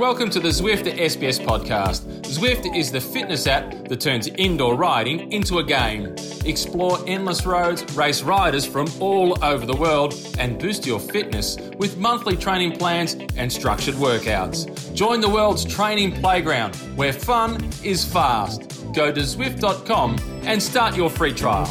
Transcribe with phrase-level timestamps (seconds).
[0.00, 2.22] Welcome to the Zwift SBS podcast.
[2.22, 6.14] Zwift is the fitness app that turns indoor riding into a game.
[6.46, 11.98] Explore endless roads, race riders from all over the world, and boost your fitness with
[11.98, 14.94] monthly training plans and structured workouts.
[14.94, 18.62] Join the world's training playground where fun is fast.
[18.94, 21.66] Go to Zwift.com and start your free trial.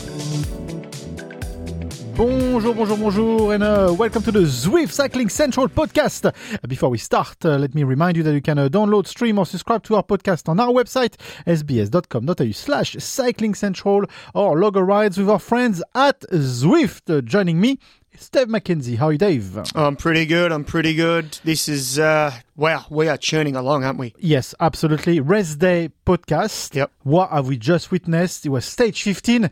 [2.19, 6.29] Bonjour, bonjour, bonjour, and uh, welcome to the Zwift Cycling Central podcast.
[6.67, 9.45] Before we start, uh, let me remind you that you can uh, download, stream, or
[9.45, 11.15] subscribe to our podcast on our website,
[11.47, 17.09] sbs.com.au slash cycling central, or log a rides with our friends at Zwift.
[17.09, 17.79] Uh, joining me,
[18.11, 18.97] is Dave McKenzie.
[18.97, 19.57] How are you, Dave?
[19.73, 20.51] I'm pretty good.
[20.51, 21.39] I'm pretty good.
[21.45, 24.13] This is uh wow, we are churning along, aren't we?
[24.19, 25.21] Yes, absolutely.
[25.21, 26.75] Rest Day podcast.
[26.75, 26.91] Yep.
[27.03, 28.45] What have we just witnessed?
[28.45, 29.49] It was stage 15,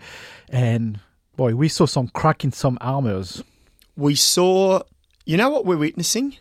[0.49, 0.99] and
[1.38, 3.41] boy, we saw some crack in some armors.
[3.95, 4.82] We saw
[5.26, 6.38] you know what we're witnessing?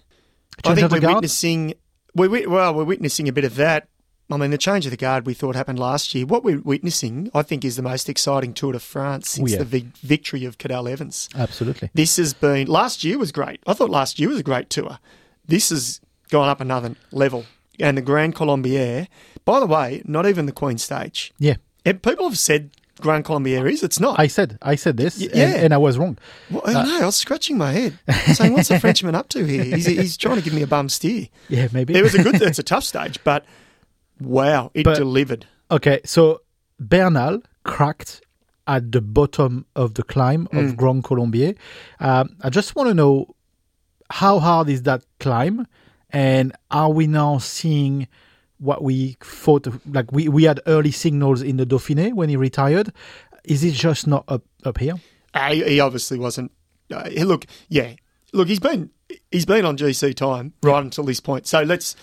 [0.64, 1.16] I think we're guard?
[1.16, 1.74] witnessing
[2.14, 3.88] we we well, we're witnessing a bit of that.
[4.28, 6.26] I mean, the change of the guard we thought happened last year.
[6.26, 9.58] What we're witnessing, I think, is the most exciting Tour de France since oh, yeah.
[9.58, 11.28] the vi- victory of Cadel Evans.
[11.36, 11.90] Absolutely.
[11.94, 13.60] This has been last year was great.
[13.68, 14.98] I thought last year was a great tour.
[15.46, 17.44] This has gone up another level.
[17.78, 19.06] And the Grand Colombier,
[19.44, 21.32] by the way, not even the Queen stage.
[21.38, 21.56] Yeah.
[21.84, 23.82] And people have said Grand Colombier is.
[23.82, 24.18] It's not.
[24.18, 25.56] I said I said this, Y- yeah.
[25.56, 26.16] and I was wrong.
[26.50, 27.02] Well, I don't know.
[27.02, 27.98] I was scratching my head,
[28.34, 29.64] saying, "What's the Frenchman up to here?
[29.64, 31.94] He's, he's trying to give me a bum steer." Yeah, maybe.
[31.94, 32.40] It was a good.
[32.40, 33.44] It's a tough stage, but
[34.20, 35.46] wow, it But- delivered.
[35.70, 36.40] okay, so
[36.80, 38.22] Bernal cracked
[38.66, 40.76] at the bottom of the climb of Mm.
[40.76, 41.54] Grand Colombier.
[42.00, 43.34] Um, I just want to know
[44.10, 45.66] how hard is that climb,
[46.10, 48.08] and are we now seeing
[48.58, 49.66] what we thought?
[49.86, 52.92] Like we we had early signals in the Dauphiné when he retired.
[53.44, 54.94] Is it just not up up here?
[55.34, 56.50] Uh, he, obviously wasn't.
[56.90, 57.94] Uh, he- look, yeah,
[58.32, 58.90] look, he's been
[59.30, 61.46] he's been on GC time right until this point.
[61.46, 61.94] So let's.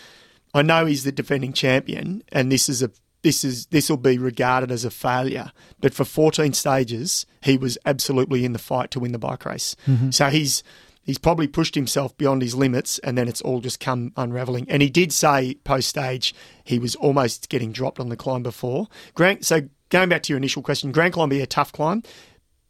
[0.54, 2.92] I know he's the defending champion, and this is a
[3.24, 5.52] this is this will be regarded as a failure.
[5.82, 9.76] But for 14 stages, he was absolutely in the fight to win the bike race.
[10.12, 10.62] So he's
[11.04, 14.66] he's probably pushed himself beyond his limits, and then it's all just come unraveling.
[14.70, 16.34] And he did say post stage
[16.64, 18.88] he was almost getting dropped on the climb before.
[19.14, 22.02] Grant, so going back to your initial question, Grand Colombier a tough climb.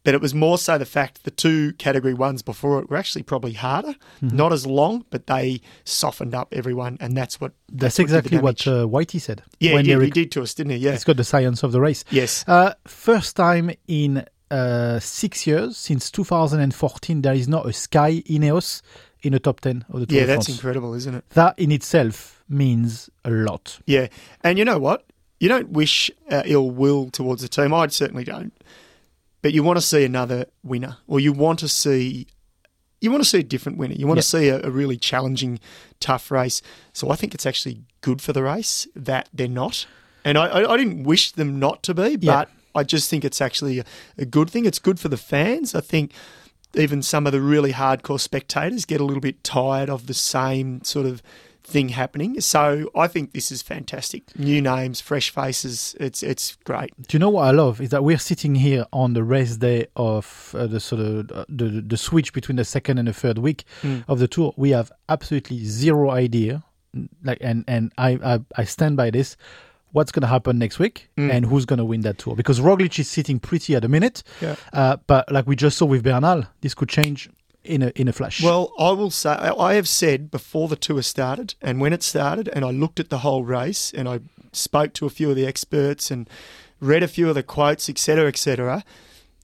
[0.04, 3.22] But it was more so the fact the two category ones before it were actually
[3.22, 8.04] probably harder, not as long, but they softened up everyone, and that's what That's, what
[8.04, 9.42] exactly what uh, Whitey said.
[9.60, 10.76] yeah, he when did, they he did to us, didn't he?
[10.76, 12.04] Yeah, It's got the science of the race.
[12.10, 18.22] yes, Uh, first time in uh, six years, since 2014, there is not a Sky
[18.26, 18.82] Ineos
[19.22, 20.58] in the top 10 of the Tour yeah, that's France.
[20.58, 21.28] incredible, isn't it?
[21.30, 23.78] That in itself means a lot.
[23.86, 24.08] Yeah,
[24.42, 25.04] and you know what?
[25.40, 27.74] You don't wish uh, ill will towards the team.
[27.74, 28.52] I certainly don't.
[29.42, 32.26] But you want to see another winner, or you want to see
[33.00, 33.94] you want to see a different winner.
[33.94, 34.22] You want Yeah.
[34.22, 35.60] to see a, a really challenging,
[36.00, 36.62] tough race.
[36.94, 39.86] So I think it's actually good for the race that they're not.
[40.24, 42.46] And I, I, didn't wish them not to be, Yeah.
[42.74, 43.84] I just think it's actually a,
[44.18, 44.64] a good thing.
[44.66, 45.74] It's good for the fans.
[45.74, 46.12] I think
[46.74, 50.82] even some of the really hardcore spectators get a little bit tired of the same
[50.82, 51.22] sort of
[51.62, 52.40] thing happening.
[52.42, 54.22] So I think this is fantastic.
[54.38, 55.94] New names, fresh faces.
[55.98, 56.90] It's it's great.
[57.08, 59.86] Do you know what I love is that we're sitting here on the race day
[59.96, 63.38] of uh, the sort of uh, the the switch between the second and the third
[63.38, 64.04] week Mm.
[64.08, 64.52] of the tour.
[64.58, 66.64] We have absolutely zero idea,
[67.22, 69.36] like, and and I I, I stand by this.
[69.94, 71.30] What's going to happen next week Mm.
[71.34, 72.34] and who's going to win that tour?
[72.36, 74.56] Because Roglic is sitting pretty at the minute, Yeah.
[74.72, 77.30] uh, but like we just saw with Bernal, this could change
[77.64, 78.42] in a in a flash.
[78.42, 82.48] Well, I will say I have said before the tour started, and when it started,
[82.54, 84.20] and I looked at the whole race, and I
[84.52, 86.28] spoke to a few of the experts and
[86.80, 88.82] read a few of the quotes, etc., etc.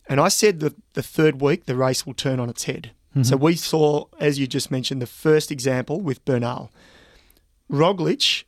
[0.09, 2.91] And I said that the third week the race will turn on its head.
[3.22, 6.71] So we saw, as you just mentioned, the first example with Bernal.
[7.71, 8.44] Roglic,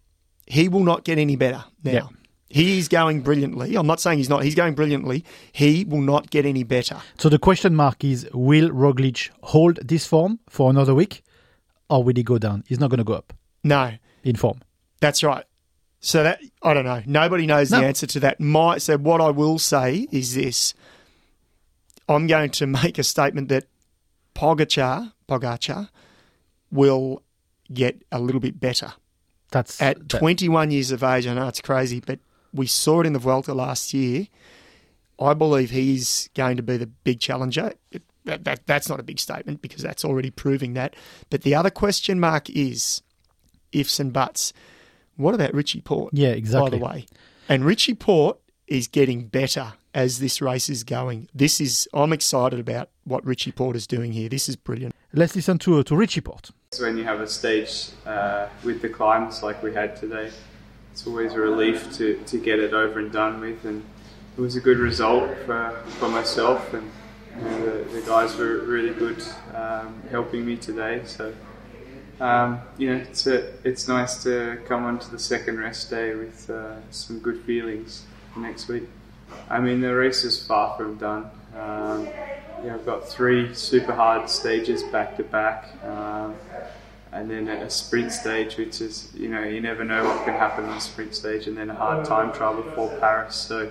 [0.46, 1.92] he will not get any better now.
[1.92, 2.06] Yeah.
[2.48, 3.74] He is going brilliantly.
[3.76, 4.44] I'm not saying he's not.
[4.44, 5.24] He's going brilliantly.
[5.52, 7.00] He will not get any better.
[7.16, 11.22] So the question mark is: Will Roglic hold this form for another week,
[11.88, 12.62] or will he go down?
[12.68, 13.32] He's not going to go up
[13.64, 13.92] No,
[14.22, 14.60] in form.
[15.00, 15.46] That's right.
[16.00, 17.02] So that I don't know.
[17.06, 17.80] Nobody knows No.
[17.80, 18.38] the answer to that.
[18.38, 20.74] My so what I will say is this:
[22.06, 23.64] I'm going to make a statement that
[24.34, 25.88] Pogacar, Pogacar,
[26.70, 27.22] will
[27.72, 28.92] get a little bit better
[29.52, 31.26] That's at that- 21 years of age.
[31.26, 32.18] I know it's crazy, but
[32.52, 34.26] we saw it in the Vuelta last year.
[35.20, 37.72] I believe he's going to be the big challenger.
[37.92, 40.94] It, that, that, that's not a big statement because that's already proving that.
[41.30, 43.02] But the other question mark is
[43.72, 44.52] ifs and buts.
[45.16, 46.14] What about Richie Porte?
[46.14, 46.70] Yeah, exactly.
[46.70, 47.06] By the way,
[47.48, 51.28] and Richie Porte is getting better as this race is going.
[51.34, 54.28] This is I'm excited about what Richie Porte is doing here.
[54.28, 54.94] This is brilliant.
[55.12, 56.50] Let's listen to to Richie Porte.
[56.72, 60.30] So when you have a stage uh, with the climbs like we had today,
[60.92, 63.84] it's always a relief to, to get it over and done with, and
[64.36, 66.90] it was a good result for, for myself, and
[67.38, 69.22] you know, the, the guys were really good
[69.54, 71.02] um, helping me today.
[71.04, 71.34] So
[72.20, 76.48] um, you know, it's a, it's nice to come onto the second rest day with
[76.48, 78.04] uh, some good feelings
[78.36, 78.84] next week.
[79.48, 81.30] I mean, the race is far from done.
[81.58, 82.06] Um,
[82.62, 86.34] you know, I've got three super hard stages back to back, um,
[87.12, 90.64] and then a sprint stage, which is you know you never know what can happen
[90.64, 93.36] on a sprint stage, and then a hard time trial before Paris.
[93.36, 93.70] So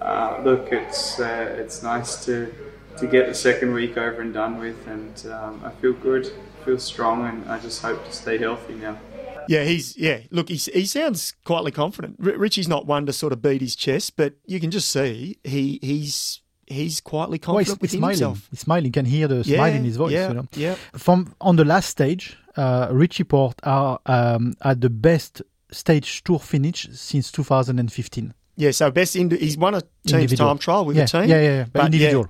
[0.00, 2.52] uh, look, it's uh, it's nice to
[2.98, 6.30] to get the second week over and done with, and um, I feel good,
[6.64, 8.98] feel strong, and I just hope to stay healthy now.
[9.48, 10.20] Yeah, he's yeah.
[10.30, 12.16] Look, he he sounds quietly confident.
[12.24, 15.38] R- Richie's not one to sort of beat his chest, but you can just see
[15.44, 18.12] he he's he's quietly Well, he's, confident he's smiling.
[18.14, 18.48] himself.
[18.50, 18.86] He's smiling.
[18.86, 20.12] You can hear the smile in his voice.
[20.12, 20.48] Yeah, you know?
[20.54, 20.74] yeah.
[20.96, 26.38] From on the last stage, uh, Richie Porte are um, at the best stage tour
[26.38, 28.34] finish since 2015.
[28.56, 30.50] Yeah, so best ind- he's won a team's Individual.
[30.50, 31.24] time trial with yeah, a team.
[31.24, 31.62] yeah, yeah, yeah.
[31.64, 32.26] But But individual.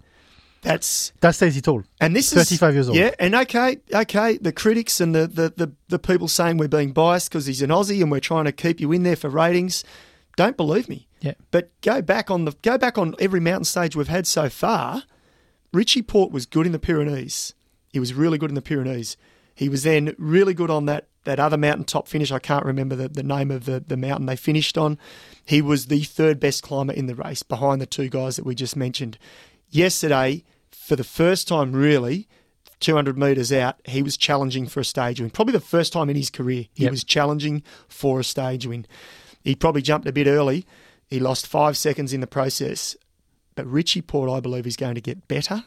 [0.62, 1.82] That's That says it all.
[2.00, 2.96] and this 35 is years old.
[2.96, 4.38] Yeah, and okay, okay.
[4.38, 7.70] The critics and the the, the, the people saying we're being biased because he's an
[7.70, 9.84] Aussie and we're trying to keep you in there for ratings.
[10.36, 11.08] Don't believe me.
[11.20, 11.34] Yeah.
[11.50, 15.02] But go back on the go back on every mountain stage we've had so far.
[15.72, 17.54] Richie Porte was good in the Pyrenees.
[17.92, 19.16] He was really good in the Pyrenees.
[19.54, 22.30] He was then really good on that that other mountaintop finish.
[22.32, 24.98] I can't remember the, the name of the, the mountain they finished on.
[25.44, 28.54] He was the third best climber in the race behind the two guys that we
[28.54, 29.18] just mentioned.
[29.70, 30.44] Yesterday,
[30.92, 32.28] for the first time really,
[32.80, 35.30] 200 metres out, he was challenging for a stage win.
[35.30, 36.90] Probably the first time in his career he Yep.
[36.90, 38.84] was challenging for a stage win.
[39.42, 40.66] He probably jumped a bit early.
[41.08, 42.94] He lost five seconds in the process.
[43.54, 45.64] But Richie Porte, I believe, is going to get better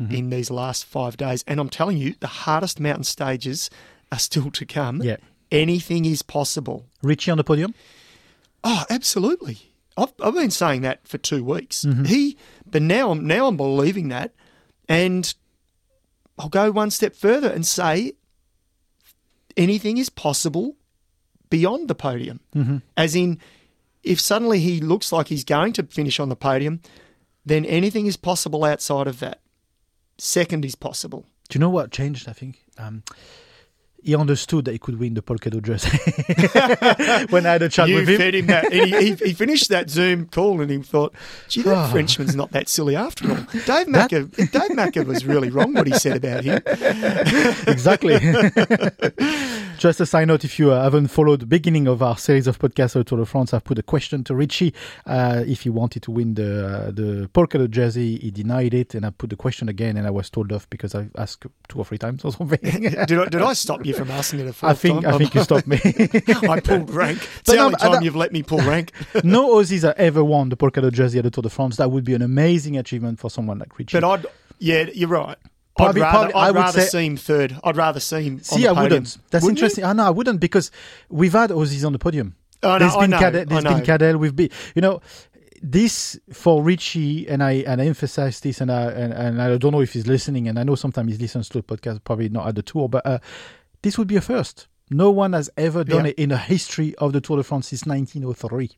[0.00, 0.12] Mm-hmm.
[0.12, 1.44] in these last five days.
[1.46, 3.70] And I'm telling you, the hardest mountain stages
[4.10, 5.00] are still to come.
[5.00, 5.18] Yeah.
[5.52, 6.86] Anything is possible.
[7.00, 7.74] Richie on the podium.
[8.64, 9.70] Oh, absolutely.
[9.96, 11.84] I've, I've been saying that for two weeks.
[11.84, 12.06] Mm-hmm.
[12.06, 12.36] He,
[12.66, 14.34] but now I'm now I'm believing that,
[14.88, 15.34] and
[16.38, 18.12] I'll go one step further and say
[19.56, 20.76] anything is possible
[21.50, 22.40] beyond the podium.
[22.54, 22.78] Mm-hmm.
[22.96, 23.38] As in,
[24.02, 26.80] if suddenly he looks like he's going to finish on the podium,
[27.46, 29.40] then anything is possible outside of that.
[30.18, 31.26] Second is possible.
[31.48, 32.28] Do you know what changed?
[32.28, 33.02] I think um,
[34.04, 35.88] he understood that he could win the polka dot jersey
[37.30, 38.18] when I had a chat you with him.
[38.18, 38.70] fed him that.
[38.70, 41.14] He, he, he finished that Zoom call and he thought,
[41.48, 41.90] gee, that ah.
[41.90, 43.46] Frenchman's not that silly after all.
[43.66, 46.62] Dave Macker, Dave Macker was really wrong what he said about him.
[47.66, 48.18] exactly.
[49.78, 52.58] Just a side note, if you uh, haven't followed the beginning of our series of
[52.58, 54.72] podcasts Tour de France, I've put a question to Richie
[55.06, 58.16] uh, if he wanted to win the uh, the polka dot jersey.
[58.18, 60.94] He denied it, and I put the question again, and I was told off because
[60.94, 62.58] I asked two or three times or something.
[62.62, 65.14] Did I, did I stop you from asking it a fourth I think time?
[65.14, 65.78] I think you stopped me.
[66.48, 67.18] I pulled rank.
[67.40, 68.92] It's the no, only time that- you've let me pull rank.
[69.22, 71.76] no Aussies have ever won the polka dot jersey at the Tour de France.
[71.76, 73.98] That would be an amazing achievement for someone like Richie.
[74.00, 74.26] But I'd,
[74.58, 75.36] yeah, you're right.
[75.78, 77.56] I'd rather, probably I I'd rather say- see him third.
[77.64, 78.40] I'd rather see him.
[78.42, 79.18] See, the I wouldn't.
[79.30, 79.64] That's Wouldn't you?
[79.64, 79.84] interesting.
[79.84, 80.70] I know I wouldn't because
[81.08, 82.36] we've had Aussies on the podium.
[82.62, 83.80] Oh, no, there's I been know, Cadel, I there's been know.
[83.84, 84.16] Cadel.
[84.18, 85.00] We've been, you know,
[85.62, 89.72] this for Richie, and I and I emphasize this, and I and, and I don't
[89.72, 92.46] know if he's listening, and I know sometimes he listens to a podcast, probably not
[92.48, 93.18] at the tour, but uh,
[93.82, 94.68] this would be a first.
[94.90, 96.10] No one has ever done Yeah.
[96.10, 98.70] it in the history of the Tour de France since 1903.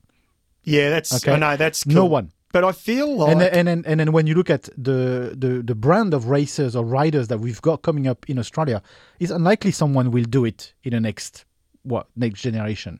[0.62, 1.12] Yeah, that's.
[1.14, 1.32] Okay.
[1.34, 1.92] I know that's cool.
[1.94, 2.32] No one.
[2.56, 5.34] But I feel like And then, and then and then when you look at the,
[5.42, 8.78] the the brand of racers or riders that we've got coming up in Australia,
[9.20, 11.44] it's unlikely someone will do it in the next
[11.82, 12.98] what next generation.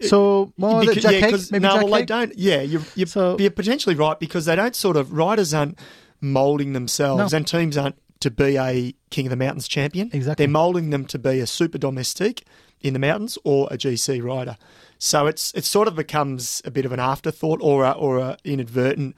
[0.00, 2.32] So well, Because- Jack yeah, maybe no, Jack well, they don't.
[2.36, 5.78] Yeah, you're you're, So- you're potentially right because they don't sort of riders aren't
[6.20, 7.36] moulding themselves No.
[7.36, 10.10] and teams aren't to be a King of the Mountains champion.
[10.12, 10.44] Exactly.
[10.46, 12.44] they're moulding them to be a super domestique
[12.80, 14.56] in the mountains or a GC rider.
[15.04, 18.36] So it's it sort of becomes a bit of an afterthought or a, or a
[18.44, 19.16] inadvertent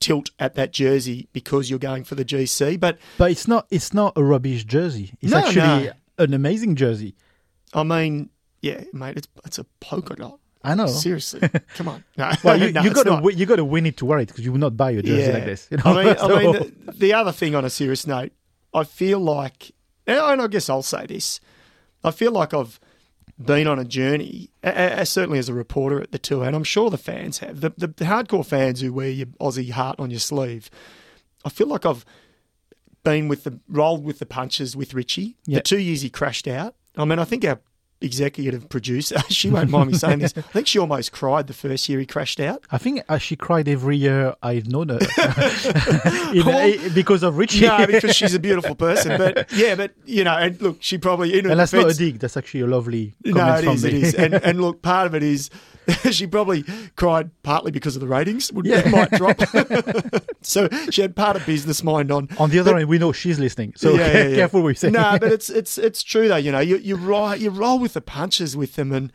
[0.00, 2.80] tilt at that jersey because you're going for the GC.
[2.80, 5.14] But But it's not it's not a rubbish jersey.
[5.20, 5.92] It's No, actually no.
[6.18, 7.14] an amazing jersey.
[7.72, 8.30] I mean,
[8.62, 10.40] yeah, mate, it's it's a polka dot.
[10.64, 10.88] I know.
[10.88, 12.02] Seriously, come on.
[12.18, 12.32] No.
[12.42, 14.44] Well, you, no, you got to you got to win it to wear it because
[14.44, 15.68] you will not buy a jersey like this.
[15.70, 15.84] You know?
[15.84, 16.52] I mean, So- I mean
[16.86, 18.32] the, the other thing on a serious note,
[18.74, 19.70] I feel like,
[20.04, 21.38] and I guess I'll say this,
[22.02, 22.80] I feel like I've
[23.46, 26.98] been on a journey, certainly as a reporter at the tour, and I'm sure the
[26.98, 30.70] fans have, the, the, the hardcore fans who wear your Aussie heart on your sleeve.
[31.44, 32.04] I feel like I've
[33.04, 35.36] been with the rolled with the punches with Richie.
[35.44, 35.58] Yeah.
[35.58, 36.74] The two years he crashed out.
[36.96, 37.60] I mean, I think our
[38.02, 39.18] executive producer.
[39.28, 40.34] she won't mind me saying this.
[40.36, 42.64] I think she almost cried the first year he crashed out.
[42.70, 44.98] I think uh, she cried every year I've known her
[46.34, 47.66] In- Well, uh, because of Richie.
[47.66, 49.18] No, because she's a beautiful person.
[49.18, 51.94] But yeah, but you know, and look, she probably in her and that's not a
[51.94, 52.18] dig.
[52.18, 53.84] That's actually a lovely No, comment it from is.
[53.84, 53.90] me.
[53.90, 54.14] It is.
[54.14, 55.50] And, and look, part of it is
[56.10, 56.64] she probably
[56.96, 58.88] cried partly because of the ratings would Yeah.
[58.88, 59.40] might drop.
[60.42, 62.28] so she had part of business mind on.
[62.38, 64.36] On the other end, we know she's listening, so Yeah, yeah, yeah.
[64.36, 64.90] careful what you say.
[64.90, 66.36] No, but it's it's it's true though.
[66.36, 69.12] You know, you you roll you roll with the punches with them, and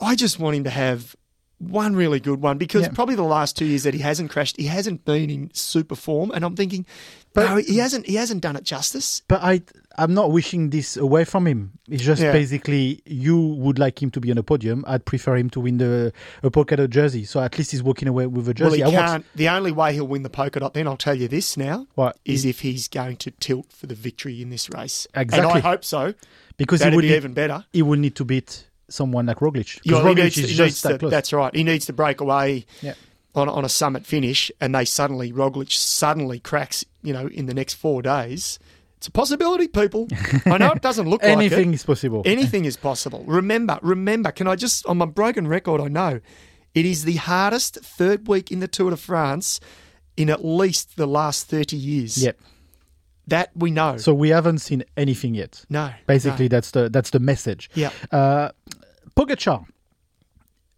[0.00, 1.16] I just want him to have
[1.58, 2.88] one really good one because Yeah.
[2.92, 6.30] probably the last two years that he hasn't crashed, he hasn't been in super form,
[6.30, 6.86] and I'm thinking,
[7.34, 9.22] But- no, he hasn't he hasn't done it justice.
[9.28, 9.62] But I,
[9.98, 11.72] I'm not wishing this away from him.
[11.88, 12.32] It's just Yeah.
[12.32, 14.84] basically you would like him to be on a podium.
[14.86, 17.24] I'd prefer him to win the a polka dot jersey.
[17.24, 18.80] So at least he's walking away with a jersey.
[18.82, 19.26] Well, he I can't.
[19.34, 22.16] The only way he'll win the polka dot, then I'll tell you this now, What?
[22.24, 25.06] is if he's going to tilt for the victory in this race.
[25.14, 25.48] Exactly.
[25.50, 26.14] And I hope so.
[26.56, 27.64] because he That'd would be need, even better.
[27.72, 29.76] he will need to beat someone like Roglic.
[29.76, 31.10] Yeah, Because he Roglic needs, is just that to, close.
[31.10, 31.54] that's right.
[31.54, 32.94] He needs to break away Yeah.
[33.34, 36.84] on, on a summit finish, and they suddenly Roglic suddenly cracks.
[37.02, 38.58] You know, in the next four days,
[39.00, 40.08] it's a possibility, people.
[40.44, 42.20] I know it doesn't look like Anything is possible.
[42.26, 43.24] Anything is possible.
[43.26, 44.30] Remember, remember.
[44.30, 45.80] Can I just on my broken record?
[45.80, 46.20] I know
[46.74, 49.58] it is the hardest third week in the Tour de France
[50.18, 52.22] in at least the last thirty years.
[52.22, 52.38] Yep.
[53.28, 53.96] that we know.
[53.96, 55.64] So we haven't seen anything yet.
[55.70, 56.48] no, Basically, no.
[56.48, 57.70] that's the that's the message.
[57.74, 58.50] yeah, Uh,
[59.16, 59.64] Pogacar.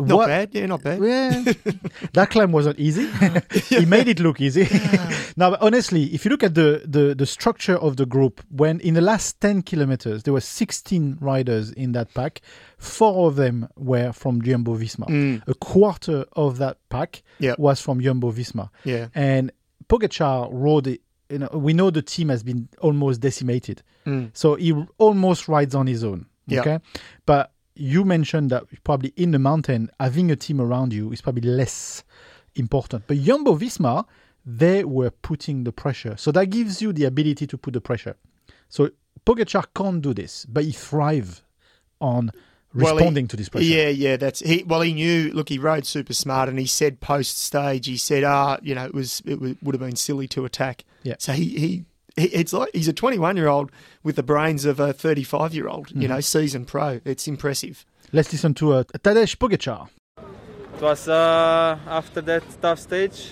[0.09, 0.49] Not What- bad.
[0.54, 1.00] Yeah, not bad.
[1.02, 1.52] Yeah,
[2.12, 3.09] that climb wasn't easy.
[3.68, 4.64] he made it look easy.
[5.37, 8.80] now, but honestly, if you look at the, the the structure of the group, when
[8.80, 12.40] in the last ten kilometers there were sixteen riders in that pack,
[12.78, 15.40] four of them were from Jumbo Visma.
[15.47, 17.44] A quarter of that pack Mm.
[17.47, 17.54] Yeah.
[17.59, 18.68] was from Jumbo Visma.
[18.85, 19.09] Yeah.
[19.14, 19.50] and
[19.88, 20.87] Pogacar rode.
[20.87, 23.82] it- You know, we know the team has been almost decimated,
[24.35, 26.21] so he almost rides on his own.
[26.21, 26.26] Mm.
[26.47, 26.61] Yeah.
[26.61, 26.78] Okay,
[27.25, 31.49] but you mentioned that probably in the mountain, having a team around you is probably
[31.49, 32.05] less
[32.55, 33.05] important.
[33.07, 34.05] But Jumbo Visma,
[34.45, 36.17] they were putting the pressure.
[36.17, 38.17] So that gives you the ability to put the pressure.
[38.69, 38.91] So
[39.25, 41.43] Pogacar can't do this, but he thrive
[42.00, 42.31] on
[42.75, 43.67] Well, he- responding to this pressure.
[43.67, 44.64] Yeah, yeah, that's he.
[44.64, 45.31] Well, he knew.
[45.33, 48.85] Look, he rode super smart, and he said post stage, he said, "Ah, you know,
[48.85, 51.14] it was it would have been silly to attack." Yeah.
[51.19, 51.85] So he he.
[52.16, 53.71] He- It's like he's a 21 year old
[54.02, 56.02] with the brains of a 35 year old, Mm-hmm.
[56.02, 57.00] you know, seasoned pro.
[57.04, 57.85] It's impressive.
[58.12, 59.88] Let's listen to uh, Tadej Pogacar.
[60.76, 63.31] It was uh, after that tough stage.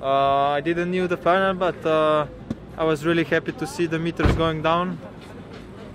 [0.00, 2.26] Uh, I didn't knew the final, but uh,
[2.76, 4.98] I was really happy to see the meters going down.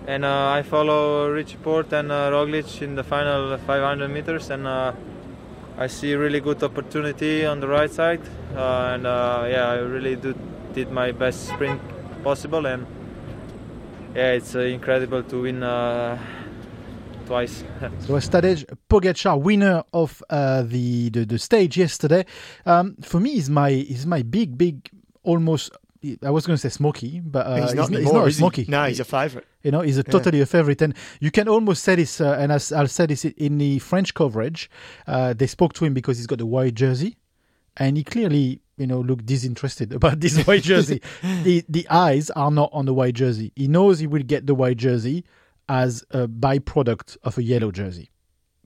[0.07, 4.65] And uh, I follow Richie Porte and uh, Roglic in the final 500 meters, and
[4.65, 4.91] uh,
[5.77, 8.21] I see really good opportunity on the right side.
[8.55, 10.33] Uh, and uh, yeah, I really do,
[10.73, 11.79] did my best sprint
[12.21, 12.85] possible, and
[14.15, 16.17] yeah, it's uh, incredible to win uh,
[17.25, 17.63] twice.
[17.99, 22.25] So as Tadej Pogacar, winner of uh, the, the the stage yesterday,
[22.65, 24.89] um, for me is my is my big big
[25.23, 25.71] almost.
[26.23, 28.35] I was going to say smoky, but uh, he's not he's, anymore, not a is
[28.37, 28.39] he?
[28.39, 28.65] smoky.
[28.67, 29.45] No, he's a favourite.
[29.61, 32.19] You know, he's a totally a favorite, and you can almost say this.
[32.19, 34.67] Uh, and as I'll say this in the French coverage,
[35.05, 37.17] uh, they spoke to him because he's got a white jersey,
[37.77, 41.01] and he clearly, you know, look disinterested about this white jersey.
[41.43, 43.51] the The eyes are not on the white jersey.
[43.55, 45.23] He knows he will get the white jersey
[45.69, 48.09] as a byproduct of a yellow jersey.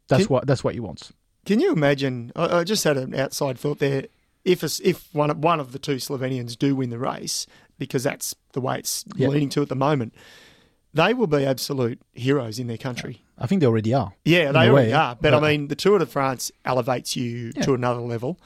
[0.08, 1.14] That's Can- what that's what he wants.
[1.46, 2.32] Can you imagine?
[2.36, 4.06] I, I just had an outside thought there.
[4.44, 7.46] If a, if one of, one of the two Slovenians do win the race,
[7.80, 9.28] because that's the way it's Yeah.
[9.30, 10.14] leading to at the moment,
[10.94, 13.24] they will be absolute heroes in their country.
[13.38, 14.14] I think they already are.
[14.24, 15.16] Yeah, they already way, are.
[15.16, 17.64] But, but- I mean, the Tour de France elevates you Yeah.
[17.64, 18.40] to another level.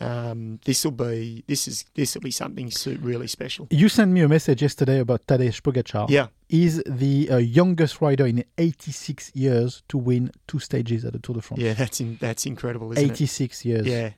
[0.00, 2.70] Um, this will be this is this will be something
[3.02, 3.68] really special.
[3.70, 6.08] You sent me a message yesterday about Tadej Pogacar.
[6.08, 6.28] Yeah.
[6.48, 11.36] He's the uh, youngest rider in 86 years to win two stages at the Tour
[11.36, 11.62] de France.
[11.62, 13.86] Yeah, that's in, that's incredible, isn't 86 years.
[13.86, 14.10] Yeah,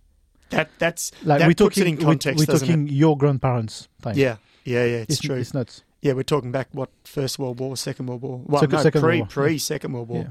[0.50, 4.16] that that's Like that we're talking, it in context, we're, we're talking your grandparents' time.
[4.16, 4.96] Yeah, yeah, yeah.
[4.98, 5.36] It's, it's true.
[5.36, 5.82] It's nuts.
[6.02, 8.42] Yeah, we're talking back what First World War, Second World War.
[8.44, 9.58] Well, Second- no, Second pre World War, pre.
[9.58, 10.22] Second World War.
[10.22, 10.30] Yeah.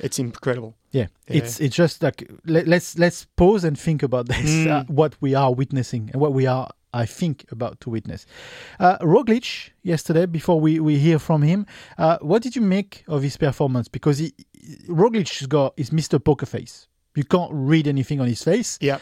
[0.00, 0.76] It's incredible.
[0.90, 1.06] Yeah.
[1.28, 1.36] Yeah.
[1.38, 4.50] it's it's just like let, let's let's pause and think about this.
[4.50, 4.66] Mm.
[4.66, 8.26] Uh, what we are witnessing and what we are, I think, about to witness.
[8.80, 11.66] Uh, Roglic yesterday, before we, we hear from him,
[11.98, 13.86] uh, what did you make of his performance?
[13.88, 14.34] Because he,
[14.88, 16.22] Roglic's got is Mr.
[16.22, 16.88] Poker Face.
[17.14, 18.98] You can't read anything on his face, Yeah,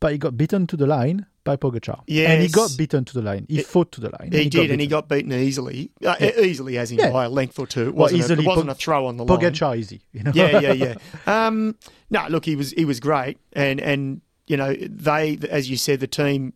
[0.00, 2.00] but he got beaten to the line by Pogacar.
[2.08, 3.46] and he got beaten to the line.
[3.48, 4.32] He It- fought to the line.
[4.32, 5.90] he, did, and he got beaten easily.
[6.04, 6.40] Uh, Yeah.
[6.40, 7.10] Easily, as in Yeah.
[7.10, 7.82] by a length or two.
[7.88, 9.38] It Well, wasn't, a, easily it wasn't Pog- a throw on the line.
[9.38, 10.00] Pogacar easy.
[10.12, 10.32] You know?
[10.34, 10.72] yeah, yeah,
[11.26, 11.46] yeah.
[11.46, 11.76] Um,
[12.10, 16.00] no, look, he was he was great, and and you know they, as you said,
[16.00, 16.54] the team,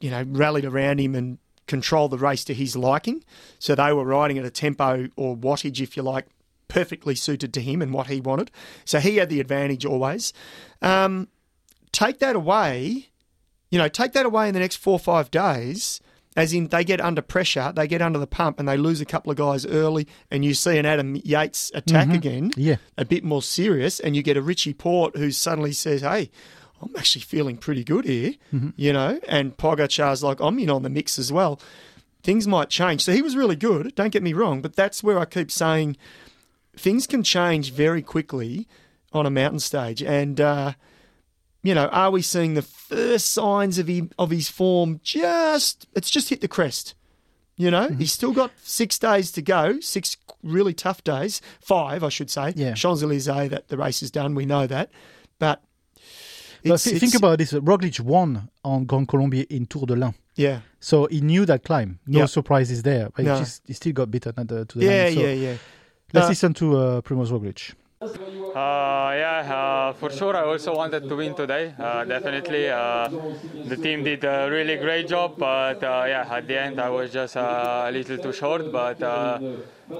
[0.00, 3.22] you know, rallied around him and controlled the race to his liking.
[3.58, 6.26] So they were riding at a tempo or wattage, if you like,
[6.68, 8.50] perfectly suited to him and what he wanted.
[8.84, 10.32] So he had the advantage always.
[10.82, 11.28] Um,
[11.92, 13.09] take that away,
[13.70, 16.00] you know, take that away in the next four or five days.
[16.36, 19.04] As in, they get under pressure, they get under the pump, and they lose a
[19.04, 22.76] couple of guys early, and you see an Adam Yates attack again, Yeah.
[22.96, 26.30] a bit more serious, and you get a Richie Porte who suddenly says, "Hey,
[26.80, 28.34] I'm actually feeling pretty good here,"
[28.76, 31.60] you know, and Pogacar's like, "I'm in on the mix as well."
[32.22, 33.02] Things might change.
[33.02, 33.92] So he was really good.
[33.96, 35.96] Don't get me wrong, but that's where I keep saying
[36.76, 38.68] things can change very quickly
[39.12, 40.40] on a mountain stage, and.
[40.40, 40.72] Uh,
[41.62, 45.00] you know, are we seeing the first signs of him of his form?
[45.02, 46.94] Just it's just hit the crest.
[47.56, 52.08] You know, he's still got six days to go, six really tough days, five, I
[52.08, 52.54] should say.
[52.56, 52.72] Yeah.
[52.72, 54.90] Champs Elysees, that the race is done, we know that.
[55.38, 55.62] But,
[56.64, 57.52] But it's- think about this.
[57.52, 60.14] Roglic won on Grand Colombier in Tour de l'Ain.
[60.36, 61.98] yeah, So he knew that climb.
[62.06, 62.26] No Yeah.
[62.26, 63.10] surprises there.
[63.14, 63.34] But No.
[63.34, 65.14] he, just, he still got beaten at the, to the yeah, line.
[65.14, 65.56] So yeah, yeah.
[66.14, 67.74] Let's Uh, listen to uh, Primoz Roglic.
[68.02, 68.06] Uh,
[69.14, 70.34] yeah, uh, for sure.
[70.34, 71.74] I also wanted to win today.
[71.78, 73.08] Uh, definitely, uh,
[73.66, 77.12] the team did a really great job, but uh, yeah, at the end I was
[77.12, 78.72] just uh, a little too short.
[78.72, 79.38] But uh,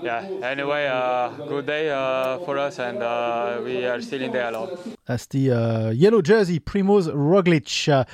[0.03, 4.39] yeah, anyway, uh, good day uh, for us, and uh, we are still in the
[4.39, 4.79] yellow.
[5.05, 7.87] That's the uh, yellow jersey, Primoz Roglic.
[7.87, 8.07] Uh,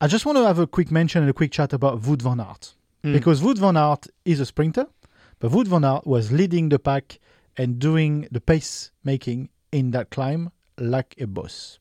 [0.00, 2.40] I just want to have a quick mention and a quick chat about Wout van
[2.40, 2.74] Aert.
[3.02, 4.86] Because Wout van Aert is a sprinter,
[5.38, 7.20] but Wout van Aert was leading the pack
[7.56, 11.78] and doing the pace making in that climb like a boss.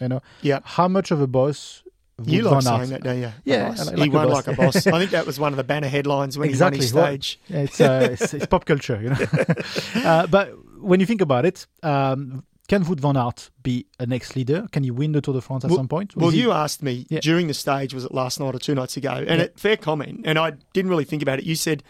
[0.00, 0.60] You know, Yeah.
[0.64, 1.82] how much of a boss
[2.24, 3.32] You like saying that, don't you?
[3.44, 3.74] Yeah.
[3.78, 4.86] I like- he like won like a boss.
[4.86, 6.84] I think that was one of the banner headlines when exactly.
[6.84, 7.40] he won his stage.
[7.48, 9.16] it's, uh, it's, it's pop culture, you know.
[10.04, 14.36] uh, but when you think about it, um, can Wout van Aert be a next
[14.36, 14.66] leader?
[14.72, 16.14] Can he win the Tour de France at Well- some point?
[16.16, 17.20] Well, he- you asked me Yeah.
[17.20, 19.10] during the stage, was it last night or two nights ago?
[19.12, 19.44] And Yeah.
[19.46, 21.44] it, fair comment, and I didn't really think about it.
[21.44, 21.82] You said,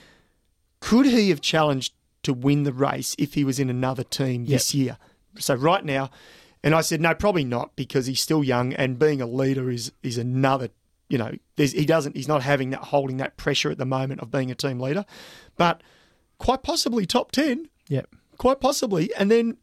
[0.80, 4.75] could he have challenged to win the race if he was in another team this
[4.75, 4.98] year?
[5.38, 6.10] So right now,
[6.62, 9.92] and I said no, probably not because he's still young, and being a leader is
[10.02, 10.68] is another.
[11.08, 12.16] You know, there's, he doesn't.
[12.16, 15.06] He's not having that holding that pressure at the moment of being a team leader,
[15.56, 15.82] but
[16.38, 18.02] quite possibly top ten yeah.
[18.37, 19.12] quite possibly.
[19.14, 19.56] And then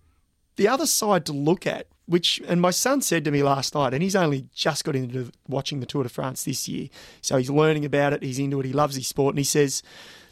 [0.55, 3.93] the other side to look at, which, and my son said to me last night,
[3.93, 6.89] and he's only just got into watching the Tour de France this year,
[7.21, 9.81] so he's learning about it, he's into it, he loves his sport, and he says,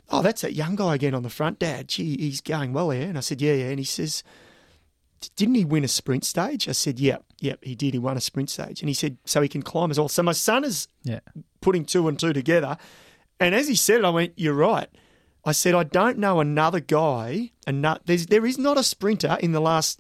[0.10, 1.88] "Oh, that's that young guy again on the front, Dad.
[1.89, 4.24] Gee, he's going well there." And I said, "Yeah, yeah." And he says.
[5.38, 6.68] Didn't he win a sprint stage?
[6.68, 7.94] I said, "Yep, yep, he did.
[7.94, 10.22] He won a sprint stage." And he said, "So he can climb as well." So
[10.22, 11.22] my son is Yeah.
[11.62, 12.76] putting two and two together.
[13.39, 14.89] And as he said it, I went, You're right.
[15.46, 19.62] I said, I don't know another guy, and there is not a sprinter in the
[19.62, 20.00] last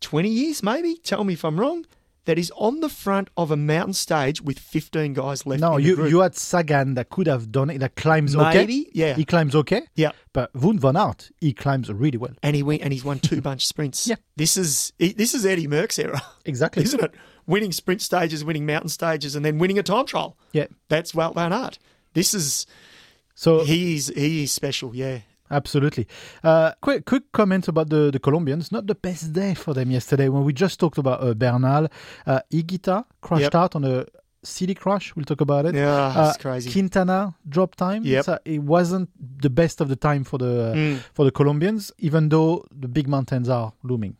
[0.00, 1.84] 20 years, maybe, tell me if I'm wrong,
[2.26, 5.60] that is on the front of a mountain stage with 15 guys left.
[5.60, 7.78] No, you you had Sagan that could have done it.
[7.78, 8.54] That climbs okay.
[8.60, 9.14] Maybe, yeah.
[9.14, 9.82] He climbs okay.
[9.94, 10.12] Yeah.
[10.32, 12.32] But Wout van Aert, he climbs really well.
[12.42, 14.06] and he went and he's won two bunch sprints.
[14.06, 14.16] Yeah.
[14.36, 16.82] This is this is Eddie Merckx era, Exactly.
[16.82, 17.14] isn't it?
[17.46, 20.36] Winning sprint stages, winning mountain stages, and then winning a time trial.
[20.52, 20.66] Yeah.
[20.88, 21.78] That's Wout van Aert.
[22.14, 22.66] This is
[23.34, 24.94] So he's he is special.
[24.94, 25.18] Yeah.
[25.54, 26.06] Absolutely.
[26.42, 28.70] Uh, quick, quick comment about the, the Colombians.
[28.72, 31.88] Not the best day for them yesterday when we just talked about uh, Bernal.
[32.26, 33.54] Uh, Higuita crashed Yep.
[33.54, 34.06] out on a
[34.42, 35.14] silly crash.
[35.16, 35.74] We'll talk about it.
[35.74, 36.70] Yeah, Uh, it's crazy.
[36.72, 38.02] Quintana drop time.
[38.04, 38.24] Yep.
[38.24, 39.08] So it wasn't
[39.42, 40.98] the best of the time for the uh, Mm.
[41.16, 44.16] for the Colombians, even though the big mountains are looming.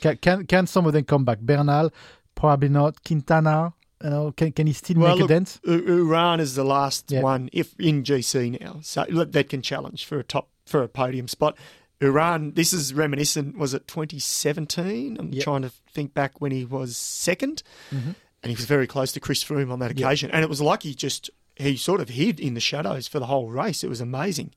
[0.00, 1.38] Can can, can some of them come back?
[1.40, 1.90] Bernal,
[2.34, 2.92] probably not.
[3.04, 3.72] Quintana,
[4.04, 5.60] you know, can can he still Well, make look, a dent?
[5.66, 10.24] Uran is the last one if in GC now, so that can challenge for a
[10.24, 11.56] top for a podium spot.
[12.00, 13.58] Uran, this is reminiscent.
[13.58, 15.16] Was it 2017?
[15.18, 15.42] I'm Yep.
[15.44, 18.10] trying to think back when he was 2nd Mm-hmm.
[18.42, 20.30] and he was very close to Chris Froome on that occasion.
[20.30, 23.26] And it was like he just he sort of hid in the shadows for the
[23.26, 23.82] whole race.
[23.82, 24.52] It was amazing.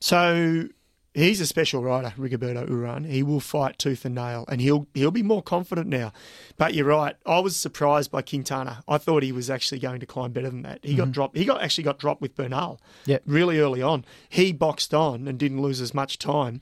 [0.00, 0.68] So
[1.18, 3.06] he's a special rider, Rigoberto Uran.
[3.06, 6.12] He will fight tooth and nail, and he'll he'll be more confident now.
[6.56, 7.16] But you're right.
[7.26, 8.82] I was surprised by Quintana.
[8.88, 10.80] I thought he was actually going to climb better than that.
[10.82, 11.12] He got mm-hmm.
[11.12, 11.36] dropped.
[11.36, 12.80] He got actually got dropped with Bernal.
[13.06, 13.22] Yep.
[13.26, 14.04] really early on.
[14.28, 16.60] He boxed on and didn't lose as much time.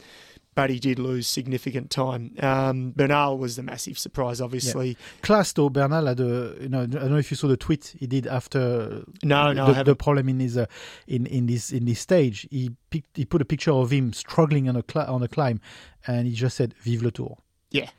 [0.56, 2.34] But he did lose significant time.
[2.40, 4.96] Um, Bernal was the massive surprise, obviously.
[5.20, 7.94] Class though, Bernal had a you know I don't know if you saw the tweet
[8.00, 10.64] he did after No, no, the, the problem in his uh,
[11.06, 12.48] in in this in this stage.
[12.50, 15.60] He picked, he put a picture of him struggling on a cli- on a climb,
[16.06, 17.36] and he just said "Vive le Tour."
[17.70, 17.90] Yeah.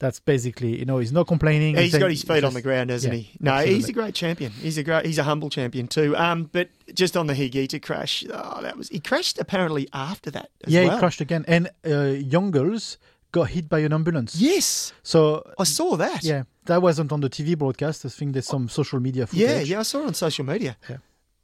[0.00, 1.76] That's basically you know he's not complaining.
[1.76, 3.30] He's saying- got his feet on the ground, hasn't yeah, he?
[3.40, 3.74] No, absolutely.
[3.76, 4.52] he's a great champion.
[4.52, 5.06] He's a great.
[5.06, 6.16] He's a humble champion too.
[6.16, 10.50] Um, but just on the Higuita crash, oh, that was he crashed apparently after that.
[10.64, 10.94] As Yeah, well.
[10.94, 12.98] he crashed again, and uh, young girls
[13.30, 14.36] got hit by an ambulance.
[14.36, 16.22] Yes, So I saw that.
[16.22, 18.04] yeah, that wasn't on the TV broadcast.
[18.04, 19.40] I think there's some social media footage.
[19.48, 19.80] yeah, yeah.
[19.80, 20.76] I saw it on social media.
[20.88, 20.98] Yeah.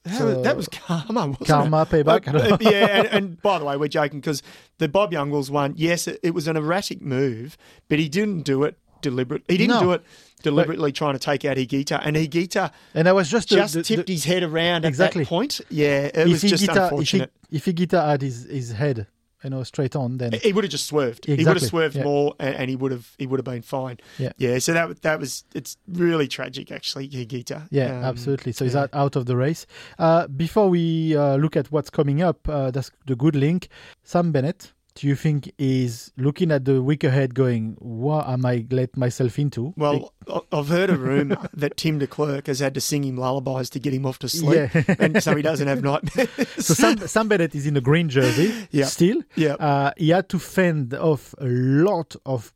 [0.05, 1.89] That, was, that was karma, wasn't Karma, it?
[1.91, 4.43] payback, I yeah, and, and by the way, we're joking because
[4.79, 7.59] the Bob Jungels one, yes, it, it was an erratic move,
[7.89, 9.55] but he didn't do it deliberately.
[9.55, 9.81] He didn't No.
[9.83, 10.03] do it
[10.43, 14.07] deliberately trying to take out Higuita, and Higuita And I was just just the- tipped
[14.07, 15.25] the- his head around at Exactly.
[15.25, 15.61] that point.
[15.69, 17.31] Yeah, it if was just unfortunate.
[17.51, 19.07] If, Higuita had his, his head,
[19.43, 21.27] you know, straight on, then He would have just swerved.
[21.27, 22.05] He would have swerved yeah.
[22.05, 23.99] more, and, and he would have he would have been fine.
[24.19, 24.33] Yeah.
[24.37, 24.59] yeah.
[24.59, 27.69] So that that was it's really tragic, actually, Higuita.
[27.71, 28.53] Yeah, Um, absolutely.
[28.53, 28.83] So he's yeah.
[28.83, 29.67] out, out of the race.
[29.99, 33.69] Uh, before we uh, look at what's coming up, uh, that's the good link.
[34.03, 38.67] Sam Bennett, do you think is looking at the week ahead, going, "What am I
[38.71, 40.13] let myself into?" Well,
[40.53, 43.93] I've heard a rumor that Tim Declercq has had to sing him lullabies to get
[43.95, 44.83] him off to sleep, Yeah.
[44.99, 46.29] and so he doesn't have nightmares.
[46.59, 48.87] so Sam, Sam Bennett is in a green jersey Yeah.
[48.87, 49.23] still.
[49.37, 49.55] Yeah.
[49.55, 52.53] Uh, he had to fend off a lot of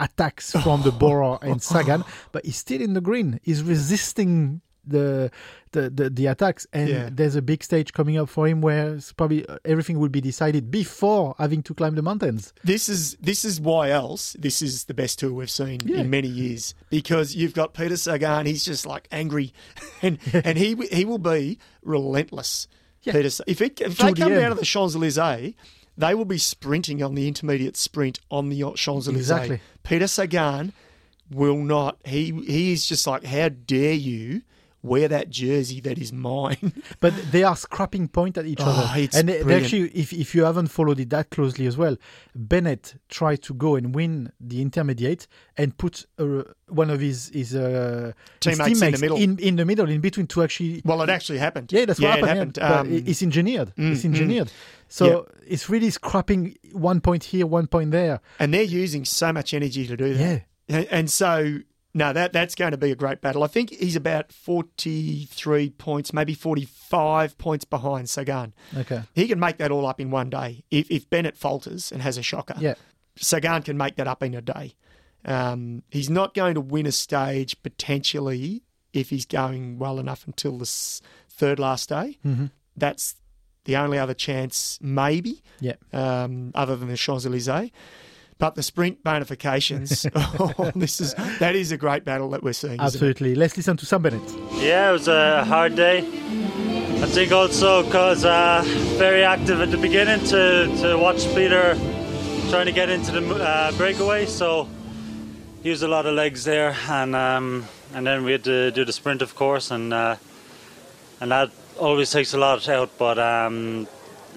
[0.00, 3.40] attacks from the Bora and Sagan, but he's still in the green.
[3.42, 5.30] He's resisting the
[5.72, 7.08] the, the, the attacks, and Yeah.
[7.12, 10.70] there's a big stage coming up for him where probably uh, everything will be decided
[10.70, 12.54] before having to climb the mountains.
[12.64, 15.98] This is this is why else this is the best tour we've seen Yeah.
[16.00, 18.46] in many years because you've got Peter Sagan.
[18.46, 19.52] He's just like angry,
[20.02, 22.66] and and he he will be relentless.
[23.02, 23.12] Yeah.
[23.12, 24.40] Peter, if it, if they the come end.
[24.40, 25.54] down to the Champs Elysees,
[25.96, 29.16] they will be sprinting on the intermediate sprint on the Champs Elysees.
[29.30, 29.60] Exactly.
[29.84, 30.72] Peter Sagan
[31.30, 31.98] will not.
[32.04, 34.42] He he is just like, how dare you
[34.82, 36.72] wear that jersey that is mine?
[37.00, 39.08] But they are scrapping point at each Oh, other.
[39.14, 41.96] and they, they actually, if, if you haven't followed it that closely as well,
[42.34, 47.54] Bennett tried to go and win the intermediate and put uh, one of his his,
[47.54, 48.12] uh,
[48.44, 49.16] his Teammates in the middle.
[49.16, 50.82] in, in the middle, in between to actually.
[50.84, 51.72] well, it actually happened.
[51.72, 52.56] Yeah, that's what happened.
[52.56, 52.68] It yeah.
[52.68, 52.92] happened.
[52.92, 53.72] Um, it's engineered.
[53.76, 54.52] it's mm, engineered.
[54.88, 55.52] So Yeah.
[55.54, 58.20] it's really scrapping one point here, one point there.
[58.38, 60.42] and they're using so much energy to do that.
[60.68, 60.84] Yeah.
[60.90, 61.58] And so
[61.98, 63.42] no, that that's going to be a great battle.
[63.42, 68.54] I think he's about forty three points, maybe forty five points behind Sagan.
[68.76, 69.02] Okay.
[69.14, 70.64] He can make that all up in one day.
[70.70, 72.74] If if Bennett falters and has a shocker, Yeah.
[73.16, 74.74] Sagan can make that up in a day.
[75.24, 80.56] Um, he's not going to win a stage potentially if he's going well enough until
[80.58, 80.66] the
[81.28, 82.16] third last day.
[82.24, 82.46] Mm-hmm.
[82.76, 83.16] That's
[83.64, 85.74] the only other chance, maybe Yeah.
[85.92, 87.70] um, other than the Champs Elysees.
[88.38, 90.08] But the sprint bonifications,
[90.58, 92.80] oh, this is that is a great battle that we're seeing.
[92.80, 93.34] Absolutely.
[93.34, 94.22] Let's listen to Sam Bennett.
[94.54, 95.98] Yeah, it was a hard day.
[95.98, 98.62] I think also because uh,
[98.96, 101.74] very active at the beginning to, to watch Peter
[102.50, 104.26] trying to get into the uh, breakaway.
[104.26, 104.68] So
[105.62, 108.84] he used a lot of legs there, and um, and then we had to do
[108.84, 110.16] the sprint, of course, and uh,
[111.20, 112.90] and that always takes a lot out.
[112.98, 113.86] But um,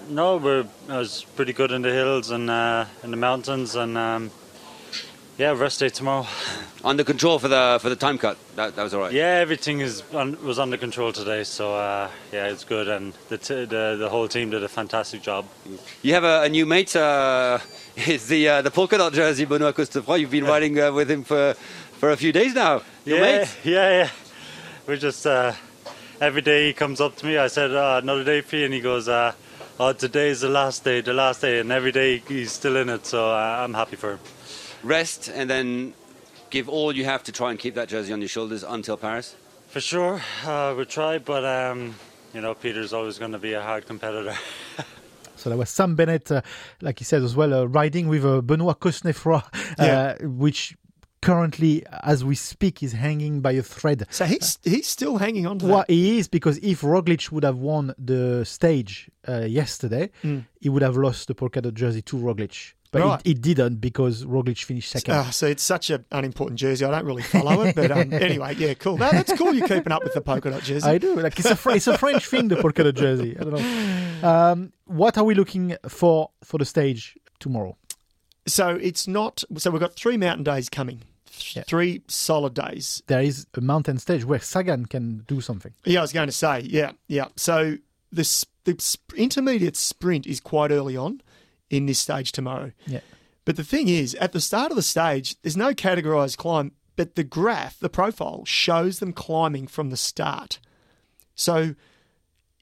[0.09, 3.97] no, we're I was pretty good in the hills and uh, in the mountains, and
[3.97, 4.31] um,
[5.37, 6.27] yeah, rest day tomorrow.
[6.83, 8.37] Under control for the for the time cut.
[8.55, 9.13] That, that was all right.
[9.13, 13.37] Yeah, everything is un, was under control today, so uh, yeah, it's good, and the,
[13.37, 15.45] t- the the whole team did a fantastic job.
[16.01, 16.95] You have a, a new mate.
[16.95, 17.59] Uh,
[17.95, 20.21] it's the uh, the polka dot jersey, Benoit Cosnefroy.
[20.21, 21.53] You've been riding uh, with him for
[21.99, 22.81] for a few days now.
[23.05, 23.57] Your yeah, mate.
[23.63, 24.09] yeah, yeah.
[24.87, 25.53] We're just uh,
[26.21, 27.37] every day he comes up to me.
[27.37, 29.33] I said uh, another day, P, and he goes, uh,
[29.83, 33.03] "Oh, today's the last day, the last day," and every day he's still in it.
[33.05, 34.19] So uh, I'm happy for him.
[34.83, 35.93] Rest and then
[36.51, 39.35] give all you have to try and keep that jersey on your shoulders until Paris.
[39.69, 41.95] For sure, uh, we'll try, but um,
[42.33, 44.35] you know, Peter's always going to be a hard competitor.
[45.41, 46.43] So there was Sam Bennett, uh,
[46.83, 49.41] like he said as well, uh, riding with uh, Benoit Cosnefroy, uh,
[49.79, 50.15] Yeah.
[50.27, 50.77] which
[51.21, 54.05] currently, as we speak, is hanging by a thread.
[54.09, 55.71] So he's he's still hanging on to that.
[55.71, 60.09] Well, he is because if Roglic would have won the stage uh, yesterday,
[60.59, 62.73] he would have lost the polka dot jersey to Roglic.
[62.91, 63.21] But Right.
[63.23, 65.15] he, he didn't because Roglic finished second.
[65.15, 66.83] Oh, so it's such an unimportant jersey.
[66.83, 68.97] I don't really follow it, but um, anyway, yeah, cool.
[68.97, 69.53] No, that's cool.
[69.53, 70.85] You're keeping up with the polka dot jersey.
[70.89, 71.15] I do.
[71.15, 73.37] Like it's a it's a French thing, the polka dot jersey.
[73.39, 74.27] I don't know.
[74.27, 77.77] Um, what are we looking for for the stage tomorrow?
[78.45, 79.43] So it's not.
[79.57, 81.01] So we've got three mountain days coming.
[81.53, 81.63] Yeah.
[81.63, 83.01] Three solid days.
[83.07, 85.73] There is a mountain stage where Sagan can do something.
[85.85, 87.27] Yeah, I was going to say, yeah, yeah.
[87.35, 87.77] So
[88.11, 91.21] the, the intermediate sprint is quite early on
[91.69, 92.71] in this stage tomorrow.
[92.85, 92.99] Yeah.
[93.45, 97.15] But the thing is, at the start of the stage, there's no categorized climb, but
[97.15, 100.59] the graph, the profile, shows them climbing from the start.
[101.33, 101.75] So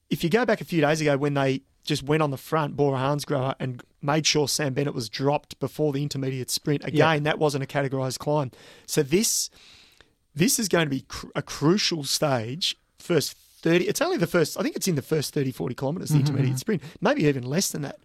[0.10, 2.76] if you go back a few days ago when they just went on the front,
[2.76, 7.40] Bora Hansgrohe, and made sure Sam Bennett was dropped before the intermediate sprint, again, that
[7.40, 8.52] wasn't a categorized climb.
[8.86, 9.50] So this
[10.36, 12.78] this is going to be cr- a crucial stage.
[12.98, 16.10] First 30, it's only the first, I think it's in the first 30, 40 kilometres,
[16.10, 16.58] the mm-hmm, intermediate mm-hmm.
[16.58, 18.00] sprint, maybe even less than that.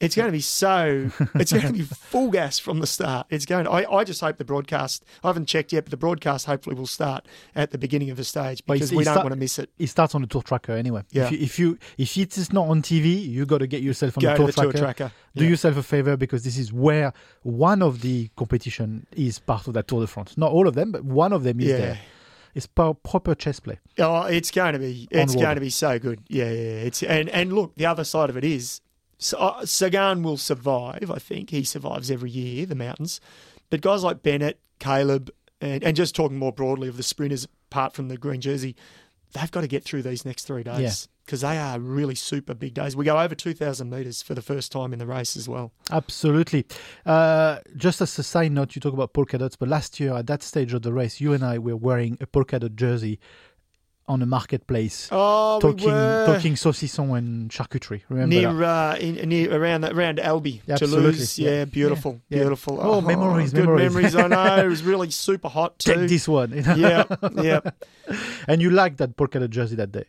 [0.00, 1.10] It's going to be so.
[1.34, 3.26] It's going to be full gas from the start.
[3.30, 3.66] It's going.
[3.66, 5.04] I, I just hope the broadcast.
[5.22, 8.24] I haven't checked yet, but the broadcast hopefully will start at the beginning of the
[8.24, 9.70] stage because we don't want to miss it.
[9.78, 11.02] It starts on the tour tracker anyway.
[11.10, 11.24] Yeah.
[11.26, 14.16] If you, if you if it is not on TV, you got to get yourself
[14.16, 14.82] on Go the to tour the tour tracker.
[14.94, 15.14] tracker.
[15.36, 15.50] Do Yeah.
[15.50, 19.86] yourself a favor because this is where one of the competition is part of that
[19.86, 20.36] Tour de France.
[20.38, 21.76] Not all of them, but one of them is Yeah.
[21.76, 21.98] there.
[22.54, 23.78] It's proper chess play.
[23.98, 25.06] Oh, it's going to be.
[25.10, 26.20] It's going to be so good.
[26.28, 26.86] Yeah, yeah.
[26.88, 28.80] It's and and look, the other side of it is,
[29.36, 31.10] uh, Sagan will survive.
[31.10, 33.20] I think he survives every year the mountains,
[33.68, 35.30] but guys like Bennett, Caleb,
[35.60, 38.76] and and just talking more broadly of the sprinters, apart from the green jersey,
[39.32, 42.74] they've got to get through these next three days because they are really super big
[42.74, 42.96] days.
[42.96, 45.72] We go over two thousand meters for the first time in the race as well.
[45.90, 46.66] Absolutely.
[47.06, 50.26] Uh, just as a side note, you talk about polka dots, but last year at
[50.26, 53.20] that stage of the race, you and I were wearing a polka dot jersey
[54.10, 58.02] on a marketplace, Oh, we talking were talking saucisson and charcuterie.
[58.08, 58.96] Remember near that?
[58.96, 61.38] uh, in, near around around Albi, Absolutely, Toulouse.
[61.38, 61.50] yeah.
[61.50, 62.38] Yeah, beautiful, Yeah.
[62.40, 62.78] beautiful.
[62.80, 64.14] Oh, memories, good memories.
[64.16, 65.94] I know it was really super hot too.
[65.94, 66.50] Take this one.
[66.52, 66.74] you know?
[66.76, 67.04] yeah,
[67.42, 67.60] yeah.
[68.48, 70.04] and you liked that polka dot jersey that day.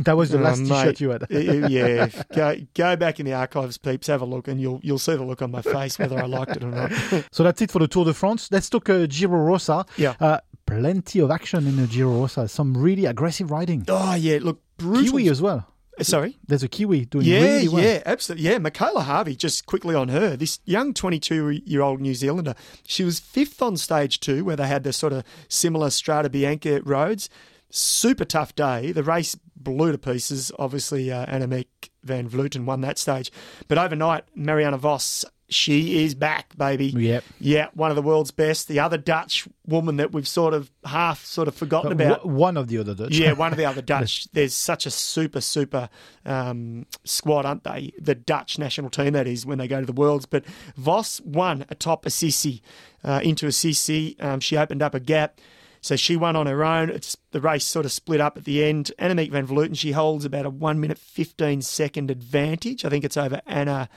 [0.00, 0.68] that was the Oh, last mate.
[0.68, 1.22] T-shirt you had.
[1.70, 4.06] Yeah, go go back in the archives, peeps.
[4.08, 6.54] Have a look, and you'll you'll see the look on my face whether I liked
[6.56, 6.92] it or not.
[7.32, 8.48] So that's it for the Tour de France.
[8.52, 9.86] Let's talk uh, Giro Rosa.
[9.96, 10.14] Yeah.
[10.20, 10.38] Uh,
[10.70, 12.48] plenty of action in the Giro Rosa.
[12.48, 13.84] Some really aggressive riding.
[13.88, 15.04] Oh yeah, look, brutal.
[15.04, 15.66] Kiwi as well.
[15.98, 16.38] Uh, Sorry.
[16.46, 17.82] There's a Kiwi doing Yeah, really well.
[17.84, 18.48] yeah, absolutely.
[18.48, 22.54] Yeah, Mikayla Harvey, just quickly on her, this young 22 year old New Zealander,
[22.86, 26.80] she was fifth on stage two, where they had the sort of similar Strada Bianca
[26.84, 27.28] roads.
[27.72, 28.90] Super tough day.
[28.92, 30.50] The race blew to pieces.
[30.58, 31.66] Obviously, uh, Annemiek
[32.02, 33.30] van Vleuten won that stage.
[33.68, 36.86] But overnight, Marianne Vos, she is back, baby.
[36.86, 37.24] Yep.
[37.40, 38.68] Yeah, one of the world's best.
[38.68, 42.26] The other Dutch woman that we've sort of half sort of forgotten But about.
[42.26, 43.16] one of the other Dutch.
[43.16, 44.30] Yeah, one of the other Dutch.
[44.32, 45.88] There's such a super, super
[46.24, 47.92] um, squad, aren't they?
[48.00, 50.26] The Dutch national team, that is, when they go to the Worlds.
[50.26, 50.44] But
[50.76, 52.62] Vos won atop Assisi,
[53.04, 54.16] uh, into Assisi.
[54.20, 55.40] Um, she opened up a gap.
[55.82, 56.90] So she won on her own.
[56.90, 58.92] It's the race sort of split up at the end.
[58.98, 62.84] Annemiek van Vleuten, she holds about a one minute fifteen second advantage.
[62.84, 63.88] I think it's over Anna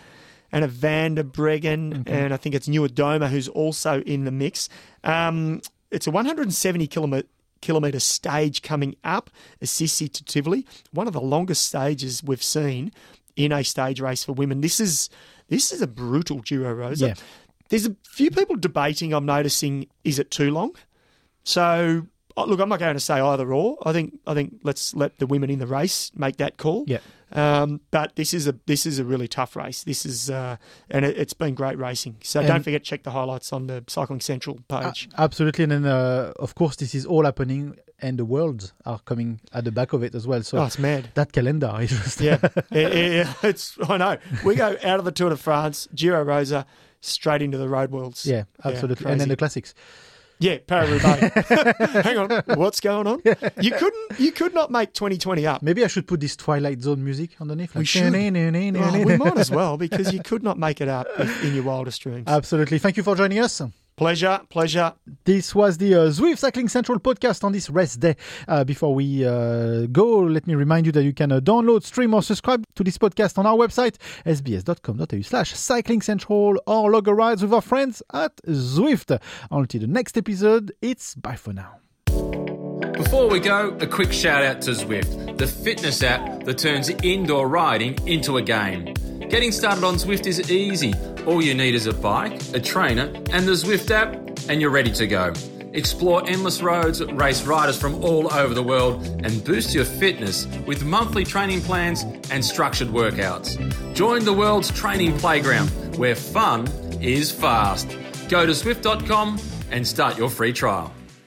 [0.54, 4.70] Anna van der Breggen, and I think it's Niewiadoma who's also in the mix.
[5.04, 7.28] Um, it's a 170 kilometre
[7.62, 9.30] kilometre stage coming up,
[9.62, 12.92] Assisi to Tivoli, one of the longest stages we've seen
[13.36, 14.62] in a stage race for women.
[14.62, 15.10] This is
[15.48, 17.08] this is a brutal Giro Rosa.
[17.08, 17.14] Yeah.
[17.70, 19.14] There's a few people debating.
[19.14, 20.76] I'm noticing is it too long?
[21.44, 22.06] So
[22.38, 23.78] oh, look, I'm not going to say either or.
[23.84, 26.84] I think I think let's let the women in the race make that call.
[26.88, 27.00] Yeah.
[27.34, 29.84] Um, but this is a this is a really tough race.
[29.84, 30.58] This is uh,
[30.92, 32.18] and it, it's been great racing.
[32.24, 35.10] So don't And- forget check the highlights on the Cycling Central page.
[35.18, 39.00] A- Absolutely, and then uh, of course this is all happening, and the worlds are
[39.00, 40.44] coming at the back of it as well.
[40.44, 41.10] So oh, it's mad.
[41.16, 42.38] that calendar is just Yeah,
[42.72, 43.34] yeah, yeah, yeah.
[43.44, 44.18] it's I know.
[44.46, 46.66] We go out of the Tour de France, Giro Rosa,
[47.02, 48.26] straight into the road worlds.
[48.28, 49.74] yeah, absolutely, and then the classics.
[50.40, 51.48] Yeah, Paris-Roubaix.
[52.04, 53.22] Hang on, what's going on?
[53.62, 55.62] You couldn't, you could not make 2020 up.
[55.62, 57.74] Maybe I should put this Twilight Zone music underneath.
[57.76, 58.14] We like- should.
[58.14, 61.08] Oh, we might as well because you could not make it up
[61.44, 62.26] in your wildest dreams.
[62.28, 62.80] Absolutely.
[62.80, 63.62] Thank you for joining us.
[63.96, 64.94] Pleasure, pleasure.
[65.24, 68.16] This was the uh, Zwift Cycling Central podcast on this rest day.
[68.48, 72.14] Uh, before we uh, go, let me remind you that you can uh, download, stream,
[72.14, 77.14] or subscribe to this podcast on our website, sbs.com.au slash cycling central, or log a
[77.14, 79.20] rides with our friends at Zwift.
[79.52, 81.80] Until the next episode, it's bye for now.
[82.94, 87.48] Before we go, a quick shout out to Zwift, the fitness app that turns indoor
[87.48, 88.94] riding into a game.
[89.34, 90.94] Getting started on Zwift is easy.
[91.26, 94.14] All you need is a bike, a trainer, and the Zwift app,
[94.48, 95.34] and you're ready to go.
[95.74, 100.86] Explore endless roads, race riders from all over the world, and boost your fitness with
[100.86, 103.58] monthly training plans and structured workouts.
[103.96, 106.68] Join the world's training playground where fun
[107.02, 107.90] is fast.
[108.30, 109.40] Go to Zwift.com
[109.72, 110.94] and start your free trial.